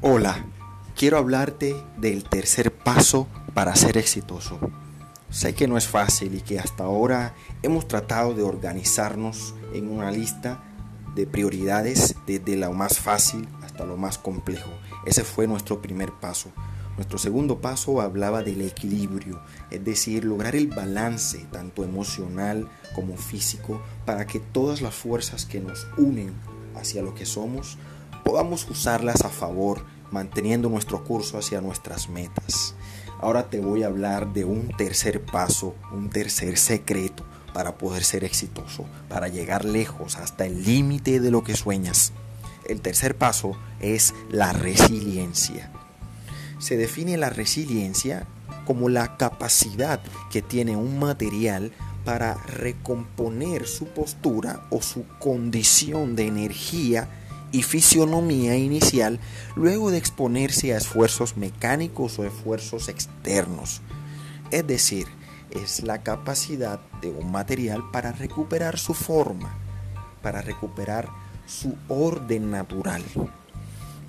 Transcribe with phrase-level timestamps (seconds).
[0.00, 0.46] Hola,
[0.94, 4.60] quiero hablarte del tercer paso para ser exitoso.
[5.28, 7.34] Sé que no es fácil y que hasta ahora
[7.64, 10.62] hemos tratado de organizarnos en una lista
[11.16, 14.70] de prioridades desde lo más fácil hasta lo más complejo.
[15.04, 16.52] Ese fue nuestro primer paso.
[16.94, 19.42] Nuestro segundo paso hablaba del equilibrio,
[19.72, 25.58] es decir, lograr el balance tanto emocional como físico para que todas las fuerzas que
[25.58, 26.34] nos unen
[26.76, 27.78] hacia lo que somos
[28.28, 32.74] podamos usarlas a favor, manteniendo nuestro curso hacia nuestras metas.
[33.22, 38.24] Ahora te voy a hablar de un tercer paso, un tercer secreto para poder ser
[38.24, 42.12] exitoso, para llegar lejos hasta el límite de lo que sueñas.
[42.66, 45.70] El tercer paso es la resiliencia.
[46.58, 48.26] Se define la resiliencia
[48.66, 51.72] como la capacidad que tiene un material
[52.04, 57.08] para recomponer su postura o su condición de energía
[57.52, 59.20] y fisionomía inicial
[59.56, 63.80] luego de exponerse a esfuerzos mecánicos o esfuerzos externos.
[64.50, 65.06] Es decir,
[65.50, 69.56] es la capacidad de un material para recuperar su forma,
[70.22, 71.08] para recuperar
[71.46, 73.02] su orden natural.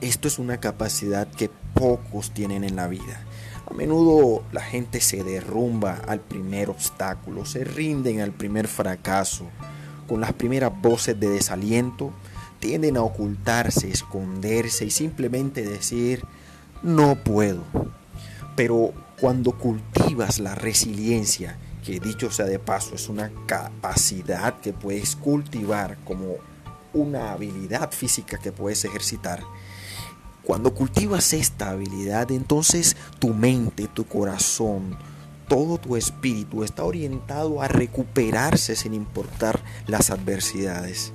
[0.00, 3.24] Esto es una capacidad que pocos tienen en la vida.
[3.70, 9.46] A menudo la gente se derrumba al primer obstáculo, se rinden al primer fracaso,
[10.06, 12.12] con las primeras voces de desaliento
[12.58, 16.24] tienden a ocultarse, esconderse y simplemente decir,
[16.82, 17.62] no puedo.
[18.56, 25.16] Pero cuando cultivas la resiliencia, que dicho sea de paso es una capacidad que puedes
[25.16, 26.34] cultivar como
[26.92, 29.42] una habilidad física que puedes ejercitar,
[30.46, 34.96] cuando cultivas esta habilidad, entonces tu mente, tu corazón,
[35.48, 41.12] todo tu espíritu está orientado a recuperarse sin importar las adversidades.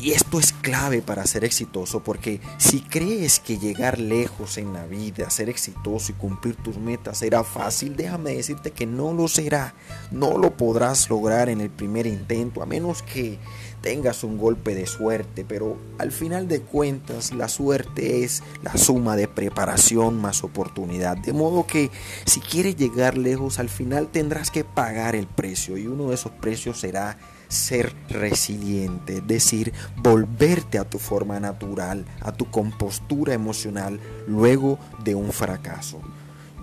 [0.00, 4.86] Y esto es clave para ser exitoso porque si crees que llegar lejos en la
[4.86, 9.74] vida, ser exitoso y cumplir tus metas será fácil, déjame decirte que no lo será.
[10.12, 13.40] No lo podrás lograr en el primer intento a menos que
[13.80, 19.16] tengas un golpe de suerte, pero al final de cuentas la suerte es la suma
[19.16, 21.16] de preparación más oportunidad.
[21.16, 21.90] De modo que
[22.24, 26.30] si quieres llegar lejos al final tendrás que pagar el precio y uno de esos
[26.32, 34.00] precios será ser resiliente, es decir, volverte a tu forma natural, a tu compostura emocional
[34.26, 36.00] luego de un fracaso.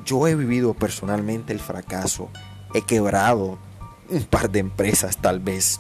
[0.06, 2.30] Yo he vivido personalmente el fracaso,
[2.74, 3.58] he quebrado
[4.10, 5.80] un par de empresas tal vez,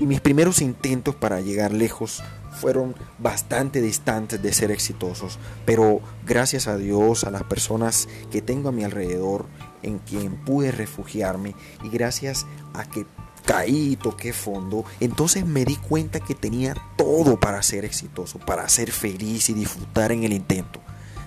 [0.00, 2.22] y mis primeros intentos para llegar lejos
[2.60, 8.68] fueron bastante distantes de ser exitosos, pero gracias a Dios, a las personas que tengo
[8.68, 9.46] a mi alrededor,
[9.82, 13.06] en quien pude refugiarme, y gracias a que
[13.44, 18.90] caí toqué fondo, entonces me di cuenta que tenía todo para ser exitoso, para ser
[18.90, 20.80] feliz y disfrutar en el intento.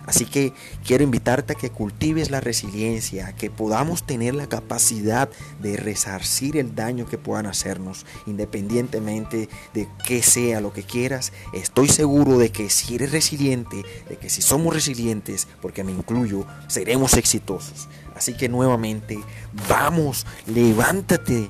[0.07, 0.53] Así que
[0.85, 5.29] quiero invitarte a que cultives la resiliencia, que podamos tener la capacidad
[5.61, 11.33] de resarcir el daño que puedan hacernos, independientemente de que sea lo que quieras.
[11.51, 16.45] Estoy seguro de que si eres resiliente, de que si somos resilientes, porque me incluyo,
[16.69, 17.89] seremos exitosos.
[18.15, 19.19] Así que nuevamente,
[19.67, 21.49] vamos, levántate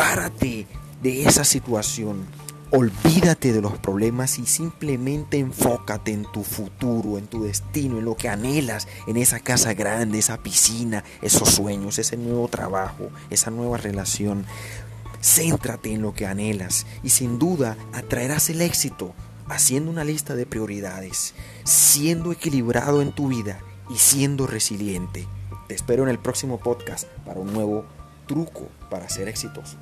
[0.00, 0.66] Párate
[1.02, 2.24] de esa situación.
[2.70, 8.16] Olvídate de los problemas y simplemente enfócate en tu futuro, en tu destino, en lo
[8.16, 13.76] que anhelas, en esa casa grande, esa piscina, esos sueños, ese nuevo trabajo, esa nueva
[13.76, 14.46] relación.
[15.22, 19.12] Céntrate en lo que anhelas y sin duda atraerás el éxito
[19.50, 21.34] haciendo una lista de prioridades,
[21.64, 25.28] siendo equilibrado en tu vida y siendo resiliente.
[25.68, 27.84] Te espero en el próximo podcast para un nuevo
[28.30, 29.76] truco para ser exitoso.